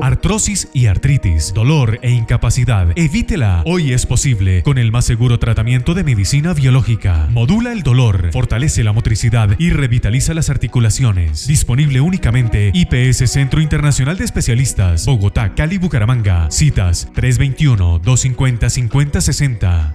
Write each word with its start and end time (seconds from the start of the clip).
Artrosis 0.00 0.68
y 0.72 0.86
artritis, 0.86 1.52
dolor 1.54 1.98
e 2.02 2.10
incapacidad. 2.10 2.88
Evítela. 2.96 3.62
Hoy 3.66 3.92
es 3.92 4.06
posible 4.06 4.62
con 4.62 4.78
el 4.78 4.92
más 4.92 5.04
seguro 5.04 5.38
tratamiento 5.38 5.94
de 5.94 6.04
medicina 6.04 6.54
biológica. 6.54 7.28
Modula 7.30 7.72
el 7.72 7.82
dolor, 7.82 8.30
fortalece 8.32 8.84
la 8.84 8.92
motricidad 8.92 9.56
y 9.58 9.70
revitaliza 9.70 10.34
las 10.34 10.50
articulaciones. 10.50 11.46
Disponible 11.46 12.00
únicamente 12.00 12.70
IPS 12.74 13.30
Centro 13.30 13.60
Internacional 13.60 14.16
de 14.16 14.24
Especialistas, 14.24 15.06
Bogotá, 15.06 15.54
Cali, 15.54 15.78
Bucaramanga. 15.78 16.50
Citas 16.50 17.08
321 17.14 17.98
250 17.98 18.70
5060. 18.70 19.92